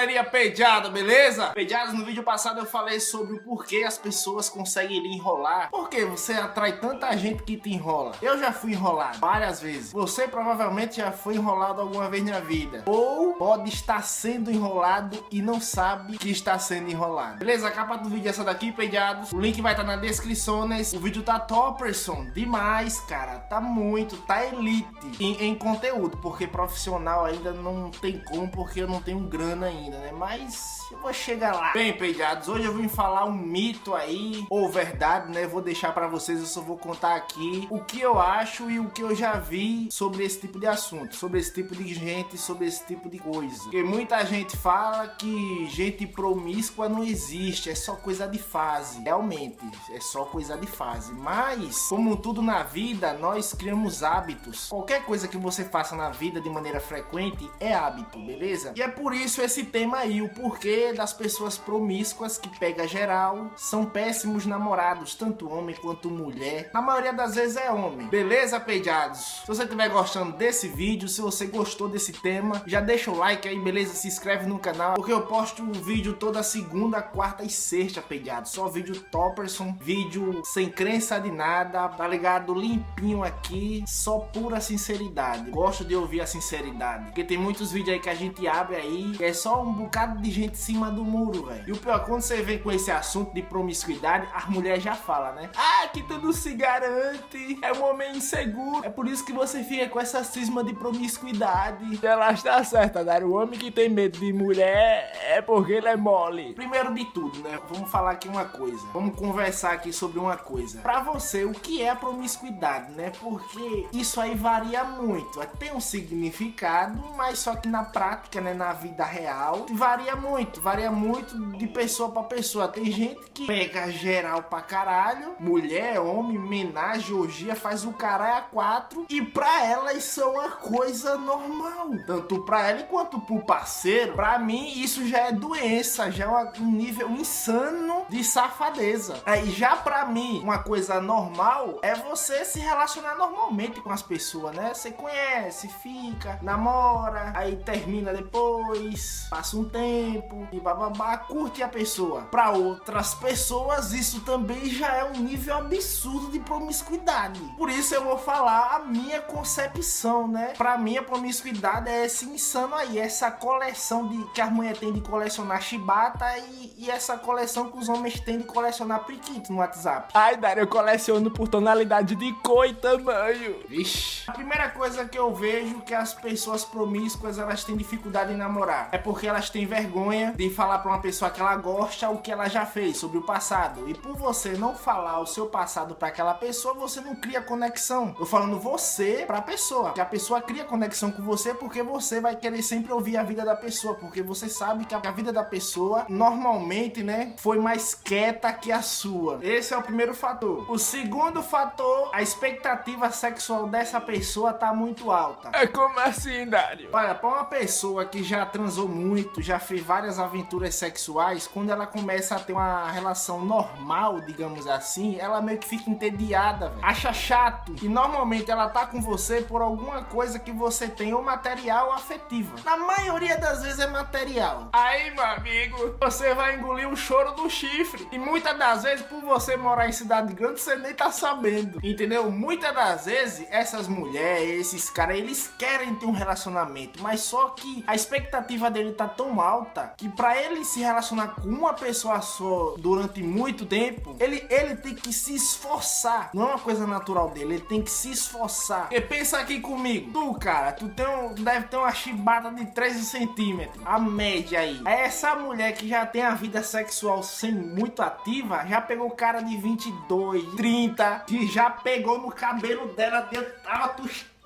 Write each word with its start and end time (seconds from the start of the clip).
galerinha 0.00 0.24
pediada, 0.24 0.88
beleza? 0.88 1.48
Pediados, 1.48 1.92
no 1.92 2.06
vídeo 2.06 2.22
passado 2.22 2.58
eu 2.58 2.64
falei 2.64 2.98
sobre 2.98 3.34
o 3.34 3.42
porquê 3.42 3.84
as 3.86 3.98
pessoas 3.98 4.48
conseguem 4.48 4.98
lhe 4.98 5.14
enrolar. 5.14 5.68
Por 5.70 5.90
que 5.90 6.06
você 6.06 6.32
atrai 6.32 6.78
tanta 6.80 7.14
gente 7.18 7.42
que 7.42 7.54
te 7.54 7.70
enrola? 7.70 8.12
Eu 8.22 8.38
já 8.38 8.50
fui 8.50 8.72
enrolado 8.72 9.18
várias 9.18 9.60
vezes. 9.60 9.92
Você 9.92 10.26
provavelmente 10.26 10.96
já 10.96 11.12
foi 11.12 11.34
enrolado 11.34 11.82
alguma 11.82 12.08
vez 12.08 12.24
na 12.24 12.40
vida. 12.40 12.82
Ou 12.86 13.34
pode 13.34 13.68
estar 13.68 14.02
sendo 14.02 14.50
enrolado 14.50 15.22
e 15.30 15.42
não 15.42 15.60
sabe 15.60 16.16
que 16.16 16.30
está 16.30 16.58
sendo 16.58 16.90
enrolado. 16.90 17.38
Beleza? 17.38 17.68
A 17.68 17.70
capa 17.70 17.98
do 17.98 18.08
vídeo 18.08 18.28
é 18.28 18.30
essa 18.30 18.42
daqui, 18.42 18.72
pediados. 18.72 19.30
O 19.32 19.38
link 19.38 19.60
vai 19.60 19.74
estar 19.74 19.84
na 19.84 19.96
descrição. 19.96 20.66
O 20.94 20.98
vídeo 20.98 21.22
tá 21.22 21.38
topperson 21.38 22.24
demais, 22.32 22.98
cara. 23.00 23.38
Tá 23.40 23.60
muito, 23.60 24.16
tá 24.22 24.46
elite 24.46 24.88
em, 25.20 25.44
em 25.44 25.54
conteúdo. 25.54 26.16
Porque 26.16 26.46
profissional 26.46 27.26
ainda 27.26 27.52
não 27.52 27.90
tem 27.90 28.18
como, 28.18 28.48
porque 28.48 28.80
eu 28.80 28.88
não 28.88 29.02
tenho 29.02 29.20
grana 29.20 29.66
ainda, 29.66 29.89
né? 29.90 30.12
Mas 30.12 30.80
eu 30.90 30.98
vou 30.98 31.12
chegar 31.12 31.54
lá. 31.54 31.72
Bem, 31.72 31.92
pediados, 31.92 32.48
hoje 32.48 32.64
eu 32.64 32.74
vim 32.74 32.88
falar 32.88 33.24
um 33.24 33.32
mito 33.32 33.94
aí, 33.94 34.44
ou 34.48 34.68
verdade, 34.68 35.32
né? 35.32 35.46
Vou 35.46 35.60
deixar 35.60 35.92
para 35.92 36.06
vocês, 36.06 36.40
eu 36.40 36.46
só 36.46 36.60
vou 36.60 36.78
contar 36.78 37.16
aqui 37.16 37.66
o 37.70 37.80
que 37.80 38.00
eu 38.00 38.18
acho 38.18 38.70
e 38.70 38.78
o 38.78 38.88
que 38.90 39.02
eu 39.02 39.14
já 39.14 39.34
vi 39.34 39.88
sobre 39.90 40.24
esse 40.24 40.40
tipo 40.40 40.58
de 40.58 40.66
assunto, 40.66 41.14
sobre 41.14 41.38
esse 41.38 41.52
tipo 41.52 41.74
de 41.74 41.92
gente, 41.94 42.38
sobre 42.38 42.66
esse 42.66 42.86
tipo 42.86 43.08
de 43.08 43.18
coisa. 43.18 43.62
Porque 43.64 43.82
muita 43.82 44.24
gente 44.24 44.56
fala 44.56 45.08
que 45.08 45.66
gente 45.68 46.06
promíscua 46.06 46.88
não 46.88 47.04
existe, 47.04 47.70
é 47.70 47.74
só 47.74 47.94
coisa 47.96 48.26
de 48.26 48.38
fase. 48.38 49.00
Realmente, 49.02 49.58
é 49.92 50.00
só 50.00 50.24
coisa 50.24 50.56
de 50.56 50.66
fase. 50.66 51.12
Mas, 51.12 51.88
como 51.88 52.16
tudo 52.16 52.42
na 52.42 52.62
vida, 52.62 53.12
nós 53.14 53.52
criamos 53.52 54.02
hábitos. 54.02 54.68
Qualquer 54.68 55.04
coisa 55.04 55.28
que 55.28 55.36
você 55.36 55.64
faça 55.64 55.96
na 55.96 56.10
vida 56.10 56.40
de 56.40 56.48
maneira 56.48 56.80
frequente 56.80 57.50
é 57.58 57.74
hábito, 57.74 58.18
beleza? 58.18 58.72
E 58.76 58.82
é 58.82 58.88
por 58.88 59.14
isso 59.14 59.42
esse 59.42 59.64
tema 59.64 59.79
aí, 59.94 60.22
o 60.22 60.28
porquê 60.28 60.92
das 60.92 61.12
pessoas 61.12 61.56
promíscuas 61.56 62.38
que 62.38 62.48
pega 62.58 62.86
geral 62.86 63.50
são 63.56 63.84
péssimos 63.84 64.46
namorados, 64.46 65.14
tanto 65.14 65.48
homem 65.50 65.74
quanto 65.76 66.10
mulher. 66.10 66.70
Na 66.72 66.80
maioria 66.80 67.12
das 67.12 67.34
vezes 67.34 67.56
é 67.56 67.70
homem. 67.70 68.08
Beleza, 68.08 68.60
pediados? 68.60 69.40
Se 69.42 69.46
você 69.46 69.64
estiver 69.64 69.88
gostando 69.88 70.36
desse 70.36 70.68
vídeo, 70.68 71.08
se 71.08 71.20
você 71.20 71.46
gostou 71.46 71.88
desse 71.88 72.12
tema, 72.12 72.62
já 72.66 72.80
deixa 72.80 73.10
o 73.10 73.16
like 73.16 73.48
aí, 73.48 73.58
beleza? 73.58 73.94
Se 73.94 74.08
inscreve 74.08 74.46
no 74.46 74.58
canal, 74.58 74.94
porque 74.94 75.12
eu 75.12 75.22
posto 75.22 75.62
um 75.62 75.72
vídeo 75.72 76.14
toda 76.14 76.42
segunda, 76.42 77.02
quarta 77.02 77.44
e 77.44 77.50
sexta, 77.50 78.00
pediados. 78.00 78.52
Só 78.52 78.68
vídeo 78.68 79.00
topperson, 79.10 79.76
vídeo 79.80 80.42
sem 80.44 80.68
crença 80.68 81.18
de 81.18 81.30
nada, 81.30 81.88
tá 81.88 82.06
ligado? 82.06 82.54
Limpinho 82.54 83.22
aqui, 83.22 83.84
só 83.86 84.18
pura 84.18 84.60
sinceridade. 84.60 85.50
Gosto 85.50 85.84
de 85.84 85.94
ouvir 85.94 86.20
a 86.20 86.26
sinceridade, 86.26 87.06
porque 87.06 87.24
tem 87.24 87.38
muitos 87.38 87.72
vídeos 87.72 87.94
aí 87.94 88.00
que 88.00 88.10
a 88.10 88.14
gente 88.14 88.46
abre 88.46 88.76
aí, 88.76 89.16
é 89.20 89.32
só 89.32 89.62
um 89.62 89.69
bocado 89.72 90.20
de 90.20 90.30
gente 90.30 90.52
em 90.52 90.56
cima 90.56 90.90
do 90.90 91.04
muro, 91.04 91.46
velho. 91.46 91.64
E 91.66 91.72
o 91.72 91.76
pior, 91.76 92.04
quando 92.04 92.22
você 92.22 92.42
vem 92.42 92.58
com 92.58 92.70
esse 92.70 92.90
assunto 92.90 93.32
de 93.32 93.42
promiscuidade, 93.42 94.28
as 94.34 94.46
mulheres 94.46 94.82
já 94.82 94.94
falam, 94.94 95.34
né? 95.34 95.50
Ah, 95.56 95.88
que 95.88 96.02
tudo 96.02 96.32
se 96.32 96.54
garante, 96.54 97.58
é 97.62 97.72
um 97.72 97.84
homem 97.84 98.16
inseguro. 98.16 98.84
É 98.84 98.90
por 98.90 99.06
isso 99.06 99.24
que 99.24 99.32
você 99.32 99.62
fica 99.62 99.88
com 99.88 100.00
essa 100.00 100.22
cisma 100.24 100.62
de 100.64 100.74
promiscuidade. 100.74 101.98
Ela 102.04 102.32
está 102.32 102.62
certa, 102.64 103.02
né? 103.02 103.18
O 103.20 103.32
homem 103.32 103.58
que 103.58 103.70
tem 103.70 103.88
medo 103.88 104.18
de 104.18 104.32
mulher 104.32 105.12
é 105.26 105.40
porque 105.42 105.72
ele 105.72 105.88
é 105.88 105.96
mole. 105.96 106.54
Primeiro 106.54 106.94
de 106.94 107.04
tudo, 107.06 107.40
né? 107.40 107.58
Vamos 107.68 107.90
falar 107.90 108.12
aqui 108.12 108.28
uma 108.28 108.44
coisa. 108.44 108.84
Vamos 108.92 109.16
conversar 109.16 109.72
aqui 109.72 109.92
sobre 109.92 110.18
uma 110.18 110.36
coisa. 110.36 110.80
Pra 110.80 111.00
você, 111.00 111.44
o 111.44 111.52
que 111.52 111.82
é 111.82 111.94
promiscuidade, 111.94 112.92
né? 112.92 113.12
Porque 113.20 113.86
isso 113.92 114.20
aí 114.20 114.34
varia 114.34 114.84
muito. 114.84 115.40
Tem 115.58 115.72
um 115.72 115.80
significado, 115.80 117.02
mas 117.16 117.38
só 117.38 117.56
que 117.56 117.68
na 117.68 117.84
prática, 117.84 118.40
né? 118.40 118.54
Na 118.54 118.72
vida 118.72 119.04
real, 119.04 119.59
varia 119.72 120.16
muito. 120.16 120.60
Varia 120.60 120.90
muito 120.90 121.38
de 121.56 121.66
pessoa 121.66 122.10
para 122.10 122.22
pessoa. 122.24 122.68
Tem 122.68 122.86
gente 122.86 123.20
que 123.32 123.46
pega 123.46 123.90
geral 123.90 124.42
pra 124.44 124.60
caralho, 124.60 125.34
mulher, 125.38 126.00
homem, 126.00 126.38
menagem, 126.38 127.14
orgia, 127.14 127.54
faz 127.54 127.84
o 127.84 127.92
caralho 127.92 128.38
a 128.38 128.40
quatro, 128.42 129.06
e 129.08 129.22
pra 129.22 129.64
elas 129.64 130.16
é 130.18 130.24
uma 130.24 130.50
coisa 130.50 131.16
normal. 131.16 131.90
Tanto 132.06 132.44
pra 132.44 132.68
ela 132.68 132.82
quanto 132.84 133.20
pro 133.20 133.44
parceiro. 133.44 134.14
Pra 134.14 134.38
mim, 134.38 134.72
isso 134.80 135.06
já 135.06 135.28
é 135.28 135.32
doença, 135.32 136.10
já 136.10 136.24
é 136.24 136.60
um 136.60 136.70
nível 136.70 137.10
insano 137.10 138.04
de 138.08 138.22
safadeza. 138.22 139.20
Aí 139.26 139.50
já 139.50 139.76
pra 139.76 140.06
mim, 140.06 140.40
uma 140.42 140.58
coisa 140.58 141.00
normal 141.00 141.78
é 141.82 141.94
você 141.94 142.44
se 142.44 142.58
relacionar 142.58 143.16
normalmente 143.16 143.80
com 143.80 143.90
as 143.90 144.02
pessoas, 144.02 144.54
né? 144.54 144.72
Você 144.74 144.90
conhece, 144.90 145.68
fica, 145.68 146.38
namora, 146.42 147.32
aí 147.34 147.56
termina 147.56 148.12
depois, 148.12 149.26
passa 149.30 149.49
um 149.56 149.64
tempo 149.64 150.46
e 150.52 150.60
bababá, 150.60 151.16
curte 151.18 151.62
a 151.62 151.68
pessoa. 151.68 152.22
Pra 152.22 152.50
outras 152.50 153.14
pessoas, 153.14 153.92
isso 153.92 154.20
também 154.20 154.66
já 154.66 154.94
é 154.94 155.04
um 155.04 155.20
nível 155.20 155.56
absurdo 155.56 156.30
de 156.30 156.40
promiscuidade. 156.40 157.40
Por 157.56 157.70
isso 157.70 157.94
eu 157.94 158.04
vou 158.04 158.18
falar 158.18 158.76
a 158.76 158.78
minha 158.80 159.20
concepção, 159.20 160.28
né? 160.28 160.54
Pra 160.56 160.76
mim, 160.76 160.96
a 160.96 161.02
promiscuidade 161.02 161.88
é 161.88 162.04
esse 162.04 162.24
insano 162.26 162.74
aí, 162.74 162.98
essa 162.98 163.30
coleção 163.30 164.08
de 164.08 164.24
que 164.32 164.40
as 164.40 164.52
mulheres 164.52 164.78
têm 164.78 164.92
de 164.92 165.00
colecionar 165.00 165.62
chibata 165.62 166.26
e, 166.38 166.74
e, 166.78 166.90
essa 166.90 167.16
coleção 167.16 167.70
que 167.70 167.78
os 167.78 167.88
homens 167.88 168.18
têm 168.20 168.38
de 168.38 168.44
colecionar 168.44 169.04
priquito 169.04 169.52
no 169.52 169.58
WhatsApp. 169.58 170.10
Ai, 170.14 170.36
Dário, 170.36 170.62
eu 170.62 170.66
coleciono 170.66 171.30
por 171.30 171.48
tonalidade 171.48 172.14
de 172.14 172.32
cor 172.34 172.66
e 172.66 172.74
tamanho. 172.74 173.56
Vixe. 173.68 174.24
A 174.28 174.32
primeira 174.32 174.68
coisa 174.70 175.04
que 175.04 175.18
eu 175.18 175.34
vejo 175.34 175.80
que 175.80 175.94
as 175.94 176.14
pessoas 176.14 176.64
promíscuas 176.64 177.38
elas 177.38 177.64
têm 177.64 177.76
dificuldade 177.76 178.32
em 178.32 178.36
namorar 178.36 178.88
é 178.92 178.98
porque 178.98 179.26
elas 179.26 179.39
têm 179.48 179.64
vergonha 179.64 180.34
de 180.36 180.50
falar 180.50 180.80
para 180.80 180.90
uma 180.90 181.00
pessoa 181.00 181.30
que 181.30 181.40
ela 181.40 181.56
gosta 181.56 182.10
o 182.10 182.18
que 182.18 182.32
ela 182.32 182.48
já 182.48 182.66
fez 182.66 182.96
sobre 182.96 183.18
o 183.18 183.22
passado. 183.22 183.88
E 183.88 183.94
por 183.94 184.16
você 184.16 184.50
não 184.50 184.74
falar 184.74 185.20
o 185.20 185.26
seu 185.26 185.46
passado 185.46 185.94
para 185.94 186.08
aquela 186.08 186.34
pessoa, 186.34 186.74
você 186.74 187.00
não 187.00 187.14
cria 187.14 187.40
conexão. 187.40 188.14
Eu 188.18 188.26
falando 188.26 188.58
você 188.58 189.24
para 189.26 189.38
a 189.38 189.42
pessoa, 189.42 189.92
que 189.92 190.00
a 190.00 190.04
pessoa 190.04 190.40
cria 190.42 190.64
conexão 190.64 191.10
com 191.10 191.22
você 191.22 191.54
porque 191.54 191.82
você 191.82 192.20
vai 192.20 192.36
querer 192.36 192.62
sempre 192.62 192.92
ouvir 192.92 193.16
a 193.16 193.22
vida 193.22 193.44
da 193.44 193.54
pessoa, 193.54 193.94
porque 193.94 194.22
você 194.22 194.48
sabe 194.48 194.84
que 194.84 194.94
a 194.94 195.10
vida 195.10 195.32
da 195.32 195.44
pessoa 195.44 196.06
normalmente, 196.08 197.02
né, 197.02 197.34
foi 197.38 197.58
mais 197.58 197.94
quieta 197.94 198.52
que 198.52 198.72
a 198.72 198.82
sua. 198.82 199.38
Esse 199.42 199.72
é 199.72 199.76
o 199.76 199.82
primeiro 199.82 200.14
fator. 200.14 200.70
O 200.70 200.78
segundo 200.78 201.42
fator, 201.42 202.10
a 202.12 202.22
expectativa 202.22 203.10
sexual 203.10 203.66
dessa 203.68 204.00
pessoa 204.00 204.52
tá 204.52 204.72
muito 204.74 205.10
alta. 205.10 205.50
É 205.52 205.66
como 205.66 205.98
assim, 206.00 206.46
Dário? 206.46 206.88
Olha, 206.92 207.14
para 207.14 207.28
uma 207.28 207.44
pessoa 207.44 208.04
que 208.04 208.22
já 208.22 208.44
transou 208.46 208.88
muito, 208.88 209.19
já 209.38 209.58
fez 209.58 209.82
várias 209.82 210.18
aventuras 210.18 210.74
sexuais, 210.74 211.46
quando 211.46 211.70
ela 211.70 211.86
começa 211.86 212.36
a 212.36 212.40
ter 212.40 212.52
uma 212.52 212.90
relação 212.90 213.44
normal, 213.44 214.20
digamos 214.20 214.66
assim, 214.66 215.18
ela 215.18 215.40
meio 215.40 215.58
que 215.58 215.68
fica 215.68 215.90
entediada, 215.90 216.68
véio. 216.70 216.80
acha 216.82 217.12
chato. 217.12 217.74
E 217.82 217.88
normalmente 217.88 218.50
ela 218.50 218.68
tá 218.68 218.86
com 218.86 219.00
você 219.00 219.40
por 219.40 219.62
alguma 219.62 220.04
coisa 220.04 220.38
que 220.38 220.52
você 220.52 220.88
tem, 220.88 221.12
ou 221.14 221.22
material 221.22 221.88
ou 221.88 221.92
afetiva. 221.92 222.56
Na 222.64 222.76
maioria 222.76 223.36
das 223.38 223.62
vezes 223.62 223.78
é 223.78 223.86
material. 223.86 224.68
Aí, 224.72 225.10
meu 225.10 225.24
amigo, 225.24 225.96
você 226.00 226.34
vai 226.34 226.56
engolir 226.56 226.88
o 226.88 226.96
choro 226.96 227.32
do 227.32 227.48
chifre. 227.48 228.06
E 228.12 228.18
muitas 228.18 228.56
das 228.58 228.82
vezes, 228.82 229.04
por 229.06 229.20
você 229.22 229.56
morar 229.56 229.88
em 229.88 229.92
cidade 229.92 230.32
grande, 230.34 230.60
você 230.60 230.76
nem 230.76 230.94
tá 230.94 231.10
sabendo. 231.10 231.80
Entendeu? 231.82 232.30
Muitas 232.30 232.74
das 232.74 233.06
vezes, 233.06 233.46
essas 233.50 233.88
mulheres, 233.88 234.60
esses 234.60 234.90
caras, 234.90 235.16
eles 235.16 235.52
querem 235.58 235.94
ter 235.94 236.06
um 236.06 236.12
relacionamento, 236.12 237.02
mas 237.02 237.20
só 237.20 237.50
que 237.50 237.84
a 237.86 237.94
expectativa 237.94 238.70
dele 238.70 238.92
tá 238.92 239.08
tão 239.10 239.40
alta 239.40 239.94
que 239.96 240.08
para 240.08 240.40
ele 240.40 240.64
se 240.64 240.80
relacionar 240.80 241.28
com 241.28 241.48
uma 241.48 241.72
pessoa 241.74 242.20
só 242.20 242.74
durante 242.78 243.22
muito 243.22 243.66
tempo, 243.66 244.16
ele, 244.18 244.46
ele 244.50 244.76
tem 244.76 244.94
que 244.94 245.12
se 245.12 245.34
esforçar. 245.34 246.30
Não 246.34 246.44
é 246.44 246.46
uma 246.50 246.58
coisa 246.58 246.86
natural 246.86 247.30
dele, 247.30 247.54
ele 247.54 247.64
tem 247.64 247.82
que 247.82 247.90
se 247.90 248.10
esforçar. 248.10 248.88
E 248.90 249.00
pensa 249.00 249.38
aqui 249.38 249.60
comigo, 249.60 250.12
tu, 250.12 250.34
cara, 250.34 250.72
tu 250.72 250.88
tem 250.88 251.06
um, 251.06 251.34
deve 251.34 251.66
ter 251.68 251.76
uma 251.76 251.92
chibata 251.92 252.50
de 252.50 252.66
13 252.66 253.04
centímetros, 253.04 253.82
a 253.84 253.98
média 253.98 254.60
aí. 254.60 254.80
Essa 254.86 255.34
mulher 255.34 255.72
que 255.72 255.88
já 255.88 256.06
tem 256.06 256.22
a 256.22 256.34
vida 256.34 256.62
sexual 256.62 257.22
sem 257.22 257.52
muito 257.52 258.02
ativa, 258.02 258.64
já 258.66 258.80
pegou 258.80 259.10
cara 259.10 259.40
de 259.40 259.56
22, 259.56 260.54
30, 260.54 261.24
que 261.26 261.46
já 261.46 261.70
pegou 261.70 262.18
no 262.18 262.30
cabelo 262.30 262.88
dela, 262.94 263.20
deu, 263.22 263.44
tava 263.62 263.88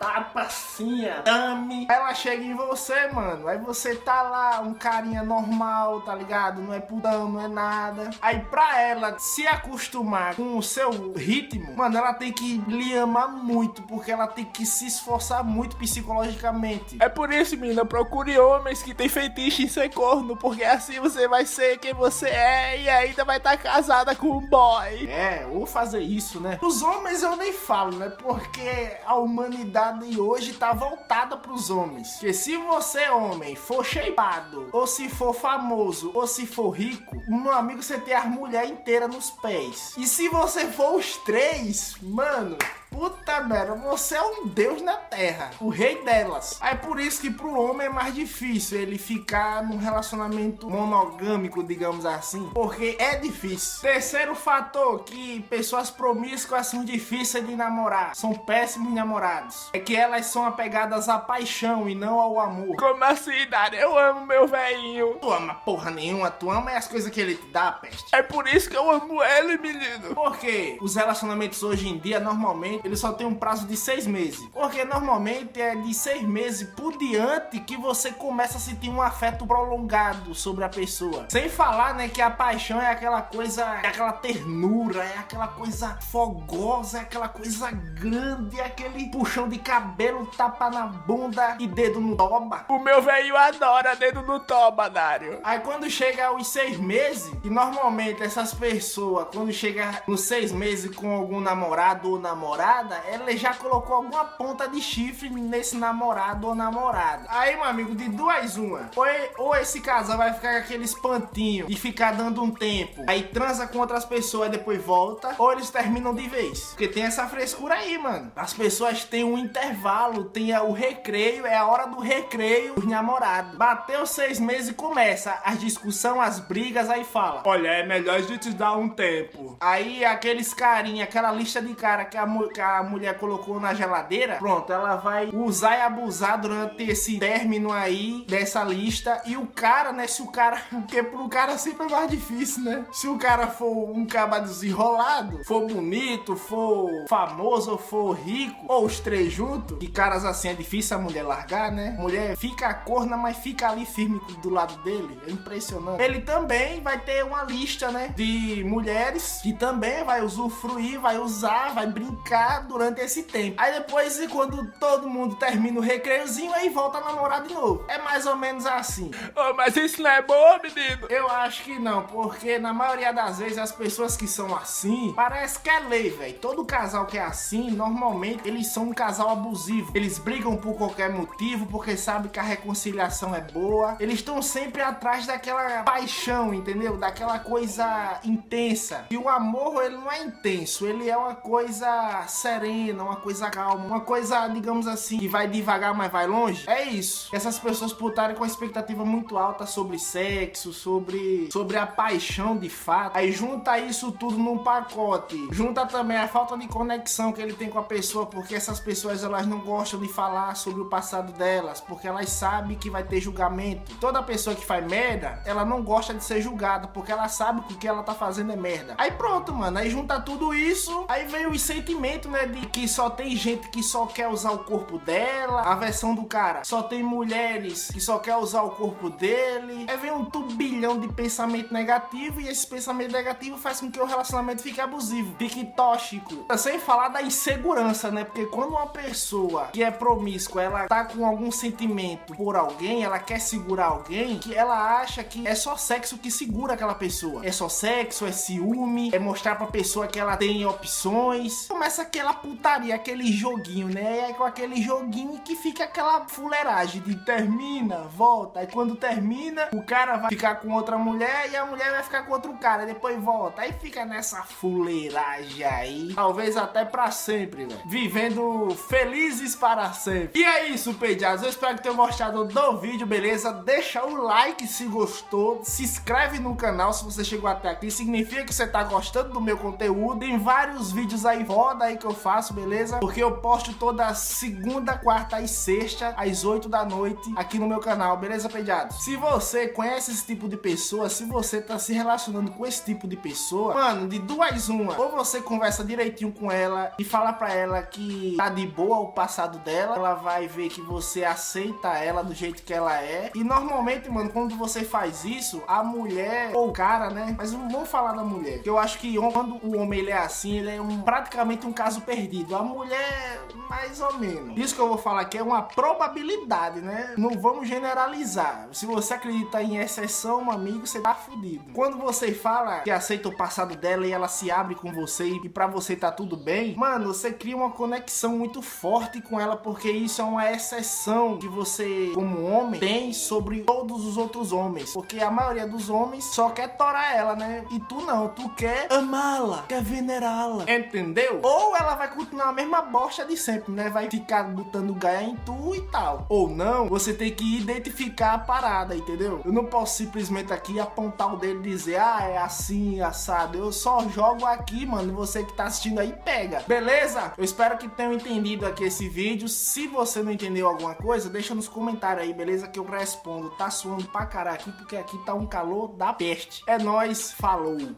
tostando 0.05 0.35
tapacinha, 0.35 1.23
ame. 1.27 1.87
Ela 1.89 2.15
chega 2.15 2.43
em 2.43 2.55
você, 2.55 3.09
mano. 3.09 3.49
Aí 3.49 3.59
você 3.59 3.95
tá 3.95 4.23
lá, 4.23 4.61
um 4.61 4.75
carinha 4.75 5.23
normal, 5.23 6.03
tá 6.03 6.15
ligado? 6.15 6.61
Não 6.61 6.75
é 6.75 6.81
putão, 6.81 7.31
não 7.31 7.41
é 7.41 7.49
nada. 7.49 8.11
Aí 8.21 8.41
pra 8.41 8.81
ela 8.81 9.19
se 9.19 9.47
acostumar 9.47 10.35
com 10.35 10.59
o 10.59 10.63
seu 10.63 11.13
ritmo, 11.15 11.77
mano, 11.77 11.97
ela 11.97 12.13
tem 12.13 12.33
que 12.33 12.59
lhe 12.69 12.97
amar 12.97 13.29
muito, 13.29 13.83
porque 13.83 14.11
ela 14.11 14.27
tem 14.27 14.45
que 14.45 14.67
se 14.67 14.87
esforçar 14.87 15.43
muito 15.43 15.77
psicologicamente. 15.77 16.97
É 17.01 17.09
por 17.09 17.33
isso, 17.33 17.57
menina, 17.57 17.85
procure 17.85 18.39
homens 18.39 18.83
que 18.83 18.95
tem 18.95 19.09
feitiço 19.09 19.63
em 19.63 19.69
ser 19.69 19.91
corno, 19.91 20.37
porque 20.37 20.65
assim 20.65 21.01
você 21.01 21.27
vai 21.29 21.47
ser 21.47 21.79
quem 21.79 21.95
você 21.95 22.29
é 22.29 22.81
e 22.81 22.89
ainda 22.89 23.25
vai 23.25 23.39
estar 23.39 23.57
tá 23.57 23.57
casada 23.57 24.15
com 24.15 24.39
um 24.39 24.47
boy. 24.49 25.09
É, 25.09 25.47
ou 25.51 25.67
fazer 25.67 26.01
isso, 26.01 26.41
né? 26.41 26.59
Os 26.63 26.83
homens 26.83 27.23
eu 27.23 27.37
nem 27.37 27.53
falo, 27.53 27.97
né? 27.97 28.09
Porque 28.11 28.97
a 29.07 29.15
humanidade 29.17 29.94
e 30.03 30.19
hoje 30.19 30.55
tá 30.55 30.73
voltada 30.73 31.37
pros 31.37 31.71
homens. 31.71 32.17
Que 32.17 32.33
se 32.33 32.57
você, 32.57 33.09
homem, 33.11 33.55
for 33.55 33.85
shapeado, 33.85 34.69
ou 34.73 34.87
se 34.87 35.09
for 35.09 35.35
famoso, 35.35 36.11
ou 36.15 36.27
se 36.27 36.47
for 36.47 36.71
rico, 36.71 37.23
meu 37.29 37.53
amigo, 37.53 37.83
você 37.83 37.99
tem 37.99 38.15
a 38.15 38.25
mulher 38.25 38.67
inteira 38.67 39.07
nos 39.07 39.31
pés. 39.31 39.95
E 39.97 40.07
se 40.07 40.29
você 40.29 40.67
for 40.67 40.97
os 40.97 41.17
três, 41.19 41.97
mano, 42.03 42.57
Puta 42.95 43.41
merda, 43.41 43.75
você 43.75 44.15
é 44.15 44.23
um 44.23 44.47
deus 44.47 44.81
na 44.81 44.95
terra, 44.95 45.51
o 45.61 45.69
rei 45.69 46.05
delas. 46.05 46.61
É 46.63 46.77
por 46.77 47.01
isso 47.01 47.21
que 47.21 47.29
pro 47.29 47.61
homem 47.61 47.89
é 47.89 47.91
mais 47.91 48.15
difícil 48.15 48.81
ele 48.81 48.99
ficar 48.99 49.65
num 49.65 49.79
relacionamento 49.79 50.71
monogâmico, 50.71 51.65
digamos 51.65 52.07
assim, 52.07 52.49
porque 52.55 52.97
é 53.01 53.17
difícil. 53.17 53.83
Terceiro 53.83 54.37
fator 54.37 55.03
que 55.03 55.41
pessoas 55.51 55.91
promíscuas 55.91 56.69
são 56.69 56.85
difíceis 56.85 57.45
de 57.45 57.57
namorar, 57.57 58.15
são 58.15 58.33
péssimos 58.33 58.95
namorados, 58.95 59.71
é 59.73 59.81
que 59.81 59.97
elas 59.97 60.27
são 60.27 60.45
apegadas 60.45 61.09
à 61.09 61.19
paixão 61.19 61.89
e 61.89 61.97
não 61.97 62.21
ao 62.21 62.39
amor. 62.39 62.77
Como 62.77 63.03
assim, 63.03 63.45
Dari? 63.51 63.77
Eu 63.77 63.99
amo 63.99 64.25
meu 64.25 64.47
velhinho. 64.47 65.17
Tu 65.21 65.33
ama 65.33 65.55
porra 65.55 65.91
nenhuma, 65.91 66.31
tu 66.31 66.49
ama 66.49 66.71
as 66.71 66.87
coisas 66.87 67.11
que 67.11 67.21
ele 67.21 67.35
te 67.35 67.49
dá, 67.49 67.73
peste. 67.73 68.15
É 68.15 68.23
por 68.23 68.47
isso 68.47 68.71
que 68.71 68.77
eu 68.77 68.89
amo 68.89 69.21
ele, 69.21 69.59
menino. 69.59 70.15
Porque 70.15 70.79
os 70.81 70.95
relacionamentos 70.95 71.61
hoje 71.65 71.89
em 71.89 71.99
dia, 71.99 72.21
normalmente, 72.21 72.84
ele 72.85 72.97
só 72.97 73.13
tem 73.13 73.27
um 73.27 73.35
prazo 73.35 73.67
de 73.67 73.77
seis 73.77 74.07
meses. 74.07 74.47
Porque 74.53 74.85
normalmente 74.85 75.61
é 75.61 75.75
de 75.75 75.95
seis 75.95 76.23
meses 76.23 76.69
por 76.71 76.97
diante 76.99 77.59
que 77.61 77.77
você 77.77 78.13
começa 78.13 78.59
a 78.59 78.61
sentir 78.61 78.91
um 78.91 79.01
afeto 79.01 79.47
prolongado 79.47 80.35
sobre 80.35 80.65
a 80.65 80.69
pessoa. 80.69 81.27
Sem 81.29 81.49
falar, 81.49 81.95
né, 81.95 82.09
que 82.09 82.21
a 82.21 82.31
paixão 82.31 82.81
é 82.81 82.91
aquela 82.91 83.23
coisa, 83.23 83.63
é 83.83 83.89
aquela 83.89 84.13
ternura, 84.13 85.03
é 85.03 85.19
aquela 85.19 85.49
coisa 85.49 85.99
fogosa, 86.11 86.99
é 86.99 87.01
aquela 87.01 87.29
coisa 87.29 87.71
grande, 87.71 88.61
é 88.61 88.67
aquele 88.67 89.09
puxão 89.11 89.49
de 89.49 89.59
cabelo, 89.59 90.27
tapa 90.27 90.69
na 90.69 90.87
bunda 90.87 91.57
e 91.59 91.67
dedo 91.67 92.01
no 92.01 92.17
toba. 92.17 92.65
O 92.69 92.79
meu 92.79 93.01
velho 93.01 93.37
adora 93.37 93.97
dedo 93.97 94.23
no 94.23 94.41
toba, 94.41 94.89
Dário. 94.89 95.41
Aí 95.43 95.61
quando 95.61 95.89
chega 95.89 96.27
aos 96.27 96.49
seis 96.49 96.79
meses, 96.79 97.33
e 97.43 97.49
normalmente 97.49 98.23
essas 98.23 98.53
pessoas, 98.53 99.29
quando 99.33 99.53
chega 99.53 100.03
nos 100.07 100.23
seis 100.23 100.53
meses 100.53 100.95
com 100.95 101.15
algum 101.15 101.41
namorado 101.41 102.11
ou 102.11 102.19
namorada, 102.19 102.74
ela 103.07 103.37
já 103.37 103.55
colocou 103.55 103.97
alguma 103.97 104.25
ponta 104.25 104.69
de 104.69 104.81
chifre 104.81 105.31
nesse 105.31 105.77
namorado 105.77 106.49
ou 106.49 106.55
namorada. 106.55 107.27
Aí, 107.29 107.55
meu 107.55 107.65
amigo, 107.65 107.95
de 107.95 108.09
duas 108.09 108.57
uma. 108.57 108.91
Ou, 108.97 109.07
ou 109.39 109.57
esse 109.57 109.81
casal 109.81 110.19
vai 110.19 110.33
ficar 110.33 110.53
com 110.53 110.59
aquele 110.59 110.85
espantinho 110.85 111.67
e 111.69 111.77
ficar 111.77 112.13
dando 112.13 112.43
um 112.43 112.51
tempo. 112.51 113.05
Aí 113.07 113.23
transa 113.23 113.67
com 113.67 113.79
outras 113.79 114.05
pessoas 114.05 114.49
e 114.49 114.53
depois 114.53 114.83
volta. 114.83 115.35
Ou 115.39 115.53
eles 115.53 115.71
terminam 115.71 116.15
de 116.15 116.29
vez. 116.29 116.65
Porque 116.71 116.89
tem 116.89 117.05
essa 117.05 117.27
frescura 117.29 117.75
aí, 117.75 117.97
mano. 117.97 118.33
As 118.35 118.53
pessoas 118.53 119.05
têm 119.05 119.25
um 119.25 119.39
intervalo, 119.39 120.25
tem 120.25 120.57
o 120.59 120.73
recreio, 120.73 121.47
é 121.47 121.57
a 121.57 121.67
hora 121.67 121.87
do 121.87 122.01
recreio 122.01 122.75
dos 122.75 122.85
namorados. 122.85 123.57
Bateu 123.57 124.07
seis 124.07 124.39
meses 124.41 124.71
e 124.71 124.75
começa 124.75 125.41
as 125.45 125.61
discussões, 125.61 126.19
as 126.19 126.41
brigas, 126.41 126.91
aí 126.91 127.05
fala. 127.05 127.43
Olha, 127.45 127.69
é 127.69 127.87
melhor 127.87 128.17
a 128.17 128.23
gente 128.23 128.51
dar 128.51 128.77
um 128.77 128.89
tempo. 128.89 129.57
Aí 129.61 130.05
aqueles 130.05 130.53
carinha, 130.53 131.05
aquela 131.05 131.31
lista 131.33 131.61
de 131.61 131.75
cara 131.75 132.05
que 132.05 132.17
a, 132.17 132.27
que 132.55 132.61
a 132.61 132.83
mulher 132.85 133.19
colocou 133.19 133.59
na 133.59 133.75
geladeira, 133.75 134.37
pronto, 134.37 134.73
ela 134.73 134.95
vai 134.95 135.29
usar 135.33 135.77
e 135.77 135.83
abusar 135.83 136.41
durante 136.41 136.85
esse 136.85 137.19
término 137.19 137.73
aí 137.73 138.25
dessa 138.29 138.63
lista. 138.63 139.21
E 139.27 139.37
o 139.37 139.47
cara, 139.49 139.93
né? 139.93 140.07
Se 140.07 140.23
o 140.23 140.29
cara. 140.29 140.63
Porque 140.71 141.03
pro 141.03 141.29
cara 141.29 141.59
sempre 141.59 141.87
é 141.87 141.89
mais 141.91 142.11
difícil, 142.11 142.63
né? 142.63 142.85
Se 142.93 143.09
o 143.09 143.19
cara 143.19 143.49
for 143.49 143.91
um 143.91 144.07
caba 144.07 144.39
desenrolado, 144.39 145.45
for 145.45 145.67
bonito, 145.67 146.37
for 146.37 146.89
famoso, 147.09 147.77
for 147.77 148.13
rico, 148.13 148.65
ou 148.69 148.85
os 148.85 149.01
três 149.01 149.33
juntos, 149.33 149.77
que 149.79 149.89
caras 149.89 150.25
assim 150.25 150.49
é 150.49 150.55
difícil 150.55 150.97
a 150.97 151.01
mulher 151.01 151.25
largar, 151.25 151.73
né? 151.73 151.97
A 151.99 152.03
mulher 152.03 152.37
fica 152.37 152.73
corna, 152.73 153.17
mas 153.17 153.37
fica 153.39 153.69
ali 153.69 153.85
firme 153.85 154.21
do 154.41 154.51
lado 154.51 154.77
dele. 154.85 155.21
É 155.27 155.31
impressionante. 155.31 156.01
Ele 156.01 156.21
também 156.21 156.81
vai 156.81 156.99
ter 157.01 157.25
uma 157.25 157.43
lista, 157.43 157.91
né? 157.91 158.15
De 158.15 158.63
mulheres 158.65 159.41
que 159.43 159.53
também 159.53 160.05
vai 160.05 160.23
usufruir, 160.23 161.01
vai 161.01 161.19
usar, 161.19 161.75
vai 161.75 161.87
brincar 161.87 162.44
durante 162.67 163.01
esse 163.01 163.25
tempo. 163.25 163.61
Aí 163.61 163.73
depois, 163.75 164.21
quando 164.31 164.71
todo 164.79 165.09
mundo 165.09 165.37
termina 165.37 165.79
o 165.79 165.83
recreiozinho, 165.83 166.53
aí 166.55 166.69
volta 166.69 166.99
a 166.99 167.01
namorar 167.01 167.43
de 167.43 167.53
novo. 167.53 167.85
É 167.89 167.99
mais 167.99 168.27
ou 168.27 168.37
menos 168.37 168.67
assim. 168.67 169.11
Oh, 169.37 169.55
mas 169.55 169.77
isso 169.77 170.03
não 170.03 170.11
é 170.11 170.23
bom, 170.23 170.59
menino? 170.63 171.07
Eu 171.09 171.29
acho 171.31 171.63
que 171.65 171.79
não, 171.79 172.03
porque 172.05 172.59
na 172.59 172.73
maioria 172.73 173.13
das 173.13 173.39
vezes 173.39 173.59
as 173.59 173.73
pessoas 173.73 174.17
que 174.17 174.27
são 174.27 174.55
assim, 174.57 175.13
parece 175.15 175.59
que 175.59 175.69
é 175.69 175.81
lei, 175.81 176.11
velho. 176.11 176.35
Todo 176.35 176.65
casal 176.65 177.07
que 177.07 177.19
é 177.19 177.25
assim, 177.25 177.71
normalmente 177.71 178.47
eles 178.49 178.69
são 178.69 178.85
um 178.85 178.95
casal 178.95 179.31
abusivo. 179.31 179.93
Eles 179.95 180.19
brigam 180.19 180.57
por 180.57 180.77
qualquer 180.77 181.11
motivo, 181.11 181.67
porque 181.67 181.97
sabem 181.97 182.31
que 182.31 182.39
a 182.39 182.43
reconciliação 182.43 183.35
é 183.35 183.41
boa. 183.41 183.97
Eles 184.01 184.17
estão 184.17 184.41
sempre 184.43 184.83
atrás 184.83 185.27
daquela 185.27 185.83
paixão, 185.83 186.53
entendeu? 186.53 186.97
Daquela 186.97 187.39
coisa 187.39 188.21
intensa. 188.25 189.07
E 189.11 189.17
o 189.17 189.29
amor, 189.29 189.83
ele 189.83 189.97
não 189.97 190.11
é 190.11 190.23
intenso, 190.23 190.87
ele 190.87 191.09
é 191.09 191.17
uma 191.17 191.35
coisa 191.35 192.25
serena, 192.35 193.03
uma 193.03 193.17
coisa 193.17 193.49
calma, 193.51 193.85
uma 193.85 194.01
coisa, 194.01 194.47
digamos 194.49 194.87
assim, 194.87 195.19
que 195.19 195.29
vai 195.29 195.49
devagar, 195.49 195.95
mas 195.95 196.11
vai 196.11 196.27
longe. 196.27 196.69
É 196.69 196.85
isso. 196.85 197.35
Essas 197.35 197.59
pessoas 197.59 197.93
por 197.93 198.11
estarem 198.11 198.37
com 198.37 198.45
a 198.45 198.47
expectativa 198.47 199.05
muito 199.05 199.39
alta 199.39 199.67
sobre 199.67 199.99
sexo, 199.99 200.73
sobre, 200.73 201.49
sobre 201.53 201.77
a 201.77 201.87
paixão 201.87 202.57
de 202.57 202.69
fato. 202.69 203.17
Aí 203.17 203.33
junta 203.33 203.79
isso 203.79 204.13
tudo 204.13 204.37
num 204.37 204.59
pacote. 204.59 205.49
Junta 205.51 205.87
também 205.87 206.17
a 206.17 206.29
falta 206.29 206.57
de 206.57 206.67
conexão 206.69 207.33
que 207.33 207.41
ele 207.41 207.55
tem 207.55 207.69
com 207.69 207.79
a 207.79 207.83
pessoa, 207.83 208.27
porque 208.27 208.55
essas 208.55 208.81
pessoas 208.81 209.23
elas 209.25 209.47
não 209.47 209.61
gostam 209.61 210.01
de 210.01 210.09
falar 210.09 210.55
sobre 210.57 210.83
o 210.83 210.87
passado 210.87 211.33
delas, 211.33 211.81
porque 211.81 212.07
elas 212.07 212.31
sabem 212.31 212.77
que 212.77 212.91
vai 212.91 213.05
ter 213.05 213.21
julgamento. 213.21 213.95
Toda 213.97 214.23
pessoa 214.23 214.57
que 214.57 214.65
faz 214.65 214.85
merda, 214.87 215.41
ela 215.45 215.65
não 215.65 215.83
gosta 215.83 216.15
de 216.15 216.25
ser 216.25 216.41
julgada, 216.41 216.89
porque 216.89 217.13
ela 217.13 217.29
sabe 217.29 217.63
que 217.63 217.75
o 217.75 217.77
que 217.77 217.89
ela 217.89 218.03
tá 218.03 218.15
fazendo 218.15 218.53
é 218.53 218.57
merda. 218.57 218.95
Aí 218.99 219.11
pronto, 219.11 219.53
mano. 219.53 219.79
Aí 219.79 219.91
junta 219.91 220.21
tudo 220.21 220.55
isso, 220.55 221.05
aí 221.09 221.27
vem 221.27 221.47
os 221.47 221.63
sentimentos, 221.63 222.24
né? 222.29 222.47
De 222.47 222.67
que 222.67 222.87
só 222.89 223.11
tem 223.11 223.37
gente 223.37 223.69
que 223.69 223.83
só 223.83 224.07
quer 224.07 224.29
usar 224.29 224.53
o 224.53 224.59
corpo 224.59 224.99
dela. 224.99 225.63
A 225.63 225.75
versão 225.75 226.15
do 226.15 226.25
cara 226.25 226.65
só 226.65 226.83
tem 226.83 227.03
mulheres 227.03 227.91
que 227.93 228.01
só 228.01 228.19
quer 228.19 228.37
usar 228.37 228.63
o 228.63 228.71
corpo 228.71 229.11
dele. 229.11 229.87
Aí 229.89 229.97
vem 229.97 230.13
um 230.13 230.25
turbilhão 230.25 230.99
de 230.99 231.09
pensamento 231.09 231.73
negativo 231.73 232.41
e 232.41 232.49
esse 232.49 232.67
pensamento 232.67 233.13
negativo 233.13 233.57
faz 233.57 233.81
com 233.81 233.91
que 233.91 234.01
o 234.01 234.05
relacionamento 234.05 234.63
fique 234.63 234.81
abusivo, 234.81 235.35
fique 235.39 235.65
tóxico. 235.65 236.47
Sem 236.57 236.79
falar 236.79 237.09
da 237.09 237.23
insegurança, 237.23 238.11
né? 238.11 238.25
Porque 238.25 238.47
quando 238.47 238.71
uma 238.71 238.87
pessoa 238.87 239.69
que 239.73 239.83
é 239.83 239.91
promíscua, 239.91 240.63
ela 240.63 240.87
tá 240.87 241.05
com 241.05 241.27
algum 241.27 241.51
sentimento 241.51 242.35
por 242.35 242.57
alguém, 242.57 243.05
ela 243.05 243.19
quer 243.19 243.41
segurar 243.41 243.87
alguém, 243.87 244.39
que 244.39 244.55
ela 244.55 245.01
acha 245.01 245.23
que 245.23 245.47
é 245.47 245.55
só 245.55 245.77
sexo 245.77 246.19
que 246.19 246.31
segura 246.31 246.75
aquela 246.75 246.95
pessoa. 246.95 247.45
É 247.45 247.53
só 247.53 247.69
sexo, 247.69 248.27
é 248.27 248.33
ciúme, 248.33 249.11
é 249.13 249.19
mostrar 249.19 249.57
pra 249.57 249.67
pessoa 249.67 250.07
que 250.07 250.19
ela 250.19 250.37
tem 250.37 250.65
opções. 250.67 251.67
Começa 251.67 252.05
aquela 252.15 252.33
putaria, 252.33 252.95
aquele 252.95 253.33
joguinho, 253.33 253.89
né? 253.89 254.31
É 254.31 254.33
com 254.33 254.45
aquele 254.45 254.81
joguinho 254.81 255.41
que 255.41 255.57
fica 255.57 255.83
aquela 255.83 256.29
fuleiragem 256.29 257.03
de 257.03 257.17
termina, 257.25 258.03
volta. 258.03 258.61
Aí 258.61 258.69
quando 258.69 258.95
termina, 258.95 259.69
o 259.73 259.83
cara 259.83 260.17
vai 260.17 260.31
ficar 260.31 260.57
com 260.57 260.73
outra 260.73 260.97
mulher 260.97 261.51
e 261.51 261.57
a 261.57 261.67
mulher 261.67 261.91
vai 261.91 262.03
ficar 262.05 262.23
com 262.23 262.33
outro 262.33 262.55
cara. 262.55 262.87
Depois 262.87 263.21
volta. 263.21 263.63
Aí 263.63 263.73
fica 263.73 264.05
nessa 264.05 264.45
fuleiragem 264.45 265.65
aí. 265.65 266.15
Talvez 266.15 266.57
até 266.57 266.85
pra 266.85 267.11
sempre, 267.11 267.65
velho. 267.65 267.81
Vivendo 267.85 268.71
felizes 268.89 269.57
para 269.57 269.93
sempre. 269.93 270.41
E 270.41 270.45
é 270.45 270.69
isso, 270.69 270.95
pediados. 270.95 271.43
Eu 271.43 271.51
espero 271.51 271.75
que 271.77 271.83
tenham 271.83 271.97
gostado 271.97 272.45
do 272.45 272.77
vídeo, 272.79 273.07
beleza? 273.07 273.53
Deixa 273.53 274.05
o 274.05 274.23
like 274.23 274.69
se 274.69 274.85
gostou. 274.85 275.65
Se 275.65 275.83
inscreve 275.83 276.39
no 276.39 276.55
canal 276.55 276.93
se 276.93 277.05
você 277.05 277.25
chegou 277.25 277.51
até 277.51 277.71
aqui. 277.71 277.91
Significa 277.91 278.45
que 278.45 278.55
você 278.55 278.69
tá 278.69 278.85
gostando 278.85 279.31
do 279.31 279.41
meu 279.41 279.59
conteúdo. 279.59 280.21
Tem 280.21 280.39
vários 280.39 280.93
vídeos 280.93 281.27
aí 281.27 281.45
foda 281.45 281.87
aí 281.87 282.04
que 282.05 282.09
eu 282.09 282.15
faço, 282.15 282.53
beleza? 282.53 282.99
Porque 282.99 283.23
eu 283.23 283.39
posto 283.39 283.73
toda 283.73 284.13
segunda, 284.13 284.99
quarta 284.99 285.41
e 285.41 285.49
sexta, 285.49 286.15
às 286.19 286.45
8 286.45 286.69
da 286.69 286.85
noite, 286.85 287.33
aqui 287.35 287.59
no 287.59 287.67
meu 287.67 287.81
canal, 287.81 288.17
beleza, 288.19 288.49
pediados? 288.49 289.03
Se 289.03 289.17
você 289.17 289.69
conhece 289.69 290.11
esse 290.11 290.27
tipo 290.27 290.47
de 290.49 290.57
pessoa, 290.59 291.09
se 291.09 291.25
você 291.25 291.63
tá 291.63 291.79
se 291.79 291.95
relacionando 291.95 292.51
com 292.51 292.67
esse 292.67 292.85
tipo 292.85 293.09
de 293.09 293.17
pessoa, 293.17 293.73
mano, 293.73 294.07
de 294.07 294.19
duas 294.19 294.69
uma, 294.69 295.01
ou 295.01 295.11
você 295.11 295.41
conversa 295.41 295.83
direitinho 295.83 296.31
com 296.31 296.53
ela 296.53 296.93
e 296.99 297.05
fala 297.05 297.33
pra 297.33 297.55
ela 297.55 297.83
que 297.83 298.35
tá 298.37 298.51
de 298.51 298.67
boa 298.67 298.99
o 298.99 299.13
passado 299.13 299.59
dela, 299.61 299.97
ela 299.97 300.15
vai 300.15 300.47
ver 300.47 300.69
que 300.69 300.83
você 300.83 301.25
aceita 301.25 301.89
ela 301.97 302.23
do 302.23 302.35
jeito 302.35 302.63
que 302.63 302.75
ela 302.75 303.01
é. 303.01 303.31
E 303.35 303.43
normalmente, 303.43 304.11
mano, 304.11 304.31
quando 304.31 304.55
você 304.57 304.85
faz 304.85 305.25
isso, 305.25 305.63
a 305.67 305.83
mulher 305.83 306.51
ou 306.55 306.69
o 306.69 306.73
cara, 306.73 307.09
né? 307.09 307.35
Mas 307.39 307.53
vamos 307.53 307.89
falar 307.89 308.13
da 308.13 308.23
mulher. 308.23 308.63
Que 308.63 308.69
eu 308.69 308.79
acho 308.79 308.99
que 308.99 309.17
quando 309.33 309.57
o 309.65 309.79
homem 309.79 310.01
ele 310.01 310.11
é 310.11 310.19
assim, 310.19 310.59
ele 310.59 310.71
é 310.71 310.81
um 310.81 311.01
praticamente 311.01 311.67
um 311.67 311.73
caso 311.73 311.94
caso 311.95 312.01
perdido. 312.01 312.57
A 312.57 312.63
mulher, 312.63 313.41
mais 313.69 314.01
ou 314.01 314.15
menos. 314.19 314.57
Isso 314.59 314.75
que 314.75 314.81
eu 314.81 314.89
vou 314.89 314.99
falar 314.99 315.23
aqui 315.23 315.39
é 315.39 315.43
uma 315.43 315.63
probabilidade, 315.63 316.81
né? 316.81 317.15
Não 317.17 317.39
vamos 317.39 317.69
generalizar. 317.69 318.69
Se 318.73 318.87
você 318.87 319.15
acredita 319.15 319.63
em 319.63 319.77
exceção, 319.79 320.45
meu 320.45 320.53
amigo, 320.53 320.87
você 320.87 321.01
tá 321.01 321.15
fudido. 321.15 321.65
Quando 321.73 321.99
você 321.99 322.33
fala 322.33 322.81
que 322.81 322.91
aceita 322.91 323.29
o 323.29 323.37
passado 323.37 323.77
dela 323.77 324.07
e 324.07 324.13
ela 324.13 324.29
se 324.29 324.51
abre 324.51 324.75
com 324.75 324.93
você 324.93 325.27
e 325.29 325.49
pra 325.49 325.67
você 325.67 325.95
tá 325.95 326.11
tudo 326.11 326.37
bem, 326.37 326.75
mano, 326.77 327.13
você 327.13 327.33
cria 327.33 327.57
uma 327.57 327.71
conexão 327.71 328.39
muito 328.39 328.63
forte 328.63 329.21
com 329.21 329.39
ela 329.39 329.57
porque 329.57 329.91
isso 329.91 330.21
é 330.21 330.25
uma 330.25 330.51
exceção 330.51 331.39
que 331.39 331.49
você, 331.49 332.11
como 332.15 332.45
homem, 332.45 332.81
tem 332.81 333.13
sobre 333.13 333.63
todos 333.63 334.05
os 334.05 334.17
outros 334.17 334.53
homens. 334.53 334.93
Porque 334.93 335.21
a 335.21 335.31
maioria 335.31 335.67
dos 335.67 335.89
homens 335.89 336.25
só 336.25 336.51
quer 336.51 336.77
torar 336.77 337.15
ela, 337.15 337.37
né? 337.37 337.65
E 337.71 337.81
tu 337.81 338.01
não, 338.03 338.29
tu 338.29 338.49
quer 338.51 338.93
amá-la, 338.93 339.65
quer 339.69 339.83
venerá-la. 339.83 340.65
Entendeu? 340.69 341.41
Ou 341.43 341.77
ela 341.77 341.84
vai 341.93 342.09
continuar 342.09 342.49
a 342.49 342.53
mesma 342.53 342.81
bosta 342.81 343.25
de 343.25 343.37
sempre, 343.37 343.73
né? 343.73 343.91
Vai 343.91 344.09
ficar 344.09 344.45
botando 344.45 344.95
gaia 344.95 345.25
em 345.25 345.37
tu 345.37 345.75
e 345.75 345.81
tal. 345.91 346.25
Ou 346.29 346.49
não, 346.49 346.89
você 346.89 347.13
tem 347.13 347.33
que 347.35 347.59
identificar 347.59 348.35
a 348.35 348.39
parada, 348.39 348.97
entendeu? 348.97 349.43
Eu 349.45 349.53
não 349.53 349.67
posso 349.67 349.99
simplesmente 349.99 350.53
aqui 350.53 350.81
apontar 350.81 351.35
o 351.35 351.37
dedo 351.37 351.67
e 351.67 351.71
dizer, 351.71 351.97
ah, 351.97 352.23
é 352.23 352.39
assim, 352.39 353.01
assado. 353.01 353.59
Eu 353.59 353.73
só 353.73 354.09
jogo 354.09 354.47
aqui, 354.47 354.87
mano. 354.87 355.15
Você 355.15 355.45
que 355.45 355.53
tá 355.53 355.65
assistindo 355.65 355.99
aí, 355.99 356.13
pega. 356.25 356.63
Beleza? 356.67 357.33
Eu 357.37 357.45
espero 357.45 357.77
que 357.77 357.89
tenham 357.89 358.15
entendido 358.15 358.67
aqui 358.67 358.85
esse 358.85 359.09
vídeo. 359.09 359.49
Se 359.49 359.87
você 359.87 360.23
não 360.23 360.33
entendeu 360.33 360.69
alguma 360.69 360.95
coisa, 360.95 361.29
deixa 361.29 361.55
nos 361.55 361.69
comentários 361.69 362.25
aí, 362.25 362.33
beleza? 362.33 362.69
Que 362.69 362.79
eu 362.79 362.85
respondo. 362.85 363.51
Tá 363.51 363.71
suando 363.71 364.05
pra 364.05 364.27
caralho 364.27 364.57
aqui, 364.57 364.73
porque 364.73 364.97
aqui 364.97 365.19
tá 365.25 365.35
um 365.35 365.47
calor 365.47 365.89
da 365.89 366.13
peste. 366.13 366.63
É 366.67 366.79
nóis, 366.79 367.33
falou! 367.33 367.93